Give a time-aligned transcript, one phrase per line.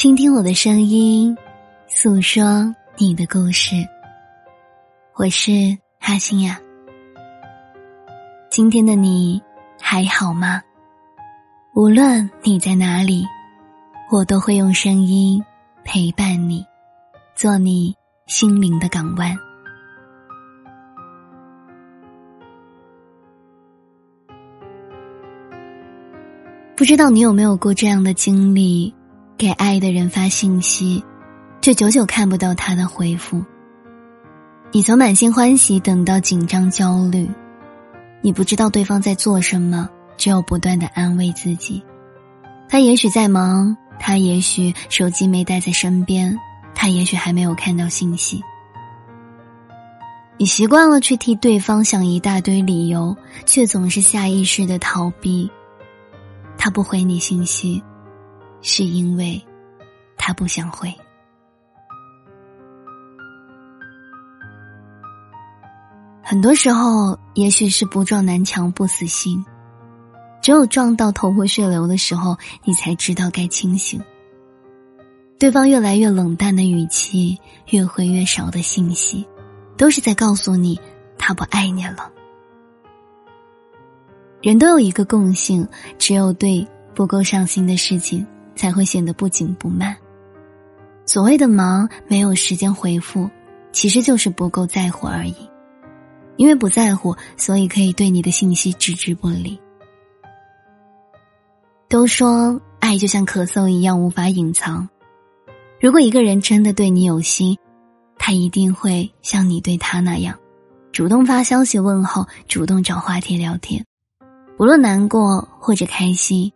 [0.00, 1.36] 倾听我的声音，
[1.86, 3.86] 诉说你的故事。
[5.16, 6.58] 我是哈心呀。
[8.50, 9.38] 今天的你
[9.78, 10.62] 还好吗？
[11.74, 13.26] 无论你在哪里，
[14.10, 15.44] 我都会用声音
[15.84, 16.64] 陪伴你，
[17.36, 17.94] 做你
[18.26, 19.36] 心灵的港湾。
[26.74, 28.94] 不知道你有没有过这样的经历？
[29.40, 31.02] 给爱的人发信息，
[31.62, 33.42] 却久久看不到他的回复。
[34.70, 37.26] 你从满心欢喜等到紧张焦虑，
[38.20, 41.82] 你不知道对方在做什么，只有不断的安慰自己。
[42.68, 46.38] 他也许在忙，他也许手机没带在身边，
[46.74, 48.42] 他也许还没有看到信息。
[50.36, 55.50] 你习惯了去替对方想一大堆理由，却总是下意识的逃避。
[56.58, 57.82] 他不回你信息。
[58.62, 59.40] 是因为，
[60.16, 60.92] 他不想回。
[66.22, 69.44] 很多时候，也许是不撞南墙不死心，
[70.40, 74.00] 只有撞到头破血流的时候，你才知道该清醒。
[75.38, 77.38] 对方越来越冷淡的语气，
[77.70, 79.26] 越回越少的信息，
[79.76, 80.78] 都是在告诉你
[81.18, 82.12] 他不爱你了。
[84.42, 85.66] 人都有一个共性，
[85.98, 88.24] 只有对不够上心的事情。
[88.60, 89.96] 才会显得不紧不慢。
[91.06, 93.30] 所谓的忙，没有时间回复，
[93.72, 95.34] 其实就是不够在乎而已。
[96.36, 99.58] 因为不在乎，所以可以对你的信息置之不理。
[101.88, 104.86] 都说爱就像咳嗽一样无法隐藏。
[105.80, 107.56] 如果一个人真的对你有心，
[108.18, 110.38] 他一定会像你对他那样，
[110.92, 113.86] 主动发消息问候，主动找话题聊天，
[114.58, 116.52] 无论难过或者开心，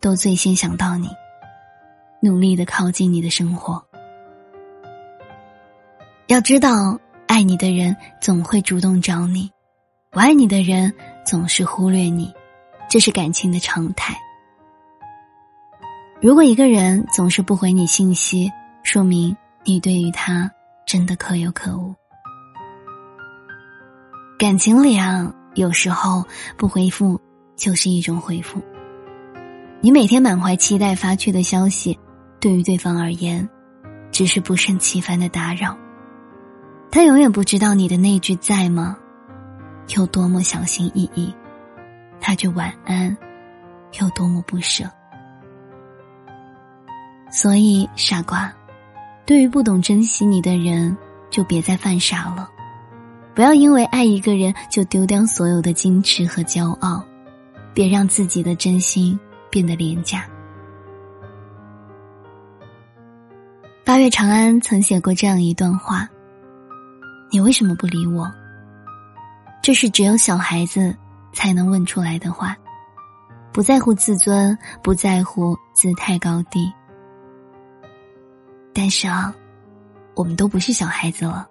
[0.00, 1.08] 都最先想到你。
[2.20, 3.84] 努力的靠近你的生活。
[6.26, 9.50] 要知道，爱你的人总会主动找你，
[10.10, 10.94] 不爱你的人
[11.26, 12.32] 总是忽略你，
[12.88, 14.16] 这是感情的常态。
[16.20, 18.52] 如果一个人总是不回你信息，
[18.82, 20.50] 说明你对于他
[20.86, 21.94] 真的可有可无。
[24.38, 26.24] 感情里啊，有时候
[26.56, 27.20] 不回复
[27.56, 28.60] 就是一种回复。
[29.80, 31.98] 你每天满怀期待发去的消息。
[32.40, 33.46] 对于对方而言，
[34.10, 35.76] 只是不胜其烦的打扰。
[36.90, 38.96] 他永远不知道你的那句“在吗”
[39.94, 41.32] 有多么小心翼翼，
[42.20, 43.16] 他句“晚安”
[44.00, 44.84] 有多么不舍。
[47.30, 48.52] 所以，傻瓜，
[49.26, 50.96] 对于不懂珍惜你的人，
[51.28, 52.50] 就别再犯傻了。
[53.34, 57.04] 不要因为爱一个人就丢掉所有的矜持和骄傲，
[57.72, 59.18] 别让自己的真心
[59.48, 60.24] 变得廉价。
[63.90, 66.08] 八月长安曾写过这样一段话
[67.28, 68.32] ：“你为什么不理我？”
[69.60, 70.96] 这是只有小孩子
[71.32, 72.56] 才能问出来的话，
[73.50, 76.72] 不在乎自尊，不在乎姿态高低。
[78.72, 79.34] 但是啊，
[80.14, 81.48] 我们都不是小孩子了。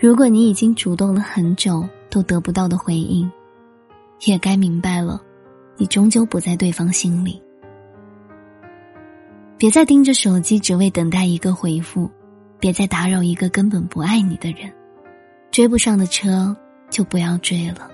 [0.00, 3.30] 如果你已经主动了很久都得不到的回应，
[4.24, 5.20] 也该明白了，
[5.76, 7.38] 你终究不在对方心里。
[9.62, 12.10] 别再盯着手机，只为等待一个回复；
[12.58, 14.68] 别再打扰一个根本不爱你的人。
[15.52, 16.56] 追不上的车
[16.90, 17.88] 就不要追了，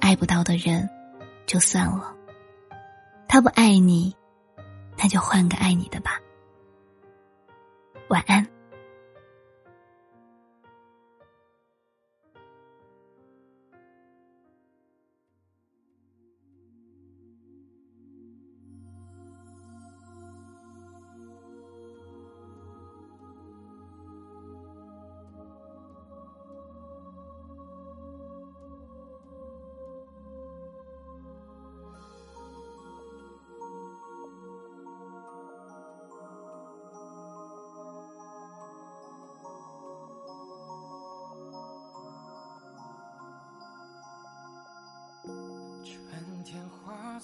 [0.00, 0.88] 爱不到的人
[1.44, 2.10] 就算了。
[3.28, 4.16] 他不爱你，
[4.96, 6.12] 那就换个爱你的吧。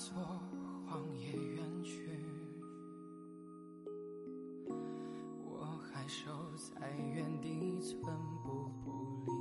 [0.00, 0.16] 作
[0.86, 2.08] 荒野远去，
[5.44, 8.00] 我还守在原地寸
[8.42, 8.88] 步不
[9.26, 9.32] 离。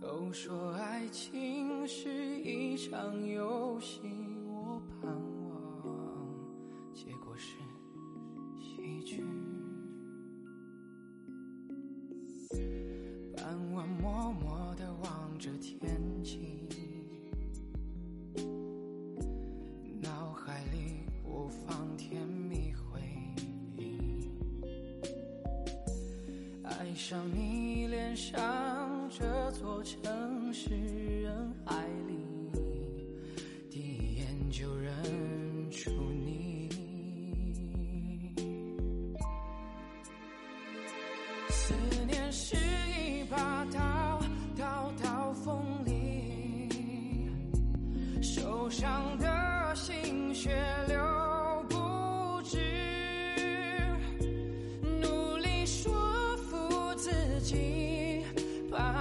[0.00, 4.00] 都说爱情是一场游戏，
[4.46, 5.12] 我盼
[5.84, 6.26] 望
[6.94, 7.58] 结果是
[8.58, 9.22] 喜剧。
[27.06, 28.40] 想你脸上
[29.10, 30.70] 这座城市
[31.20, 32.16] 人海里，
[33.70, 34.90] 第一眼就认
[35.70, 35.90] 出
[36.24, 36.70] 你。
[41.50, 41.74] 思
[42.06, 44.22] 念是一把刀，
[44.56, 46.70] 刀刀锋利，
[48.22, 50.58] 受伤的心血。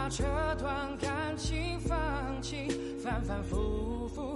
[0.04, 1.98] 把这段感情放
[2.42, 2.68] 弃，
[3.02, 4.36] 反反复复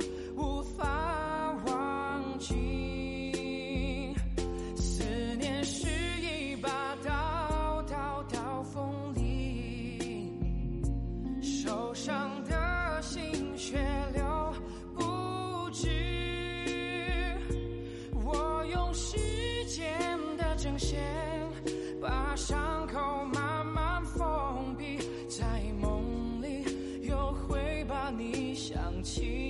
[28.18, 29.47] 你想起。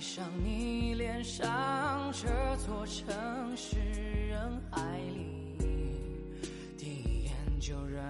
[0.00, 2.26] 爱上你，脸上这
[2.64, 3.76] 座城市
[4.30, 4.98] 人海
[5.58, 5.92] 里，
[6.78, 8.02] 第一眼就认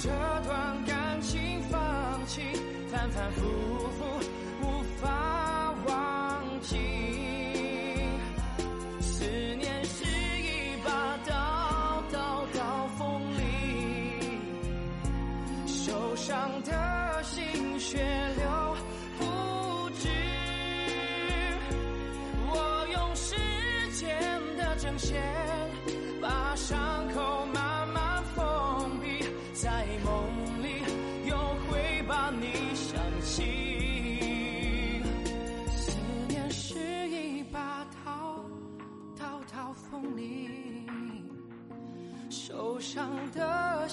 [0.00, 0.08] 这
[0.46, 2.40] 段感情放弃，
[2.88, 3.42] 反反复
[3.98, 4.04] 复
[4.62, 6.76] 无法忘记。
[9.00, 9.24] 思
[9.56, 13.42] 念是一把刀，刀刀锋利，
[15.66, 17.98] 受伤的心血
[18.36, 18.76] 流
[19.18, 20.08] 不止。
[22.46, 23.34] 我用时
[23.94, 24.16] 间
[24.56, 25.20] 的针线，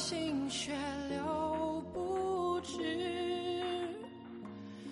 [0.08, 0.72] 心血
[1.10, 2.78] 流不止，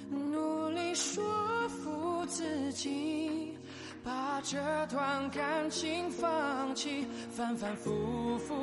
[0.10, 1.24] 努力说
[1.70, 3.56] 服自己，
[4.04, 4.58] 把这
[4.88, 8.56] 段感情放弃，反反复复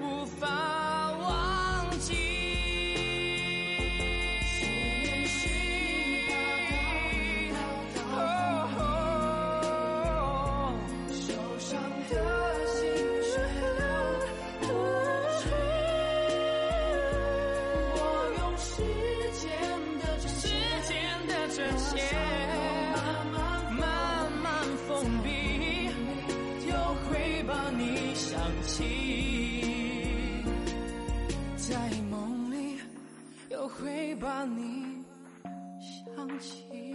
[0.00, 2.55] 无法忘记。
[27.46, 28.84] 把你想起，
[31.56, 32.78] 在梦里
[33.50, 35.04] 又会把你
[35.80, 36.85] 想起。